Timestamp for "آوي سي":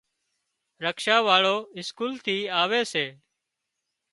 2.61-3.05